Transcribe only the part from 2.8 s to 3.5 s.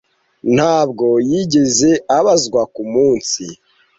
munsi.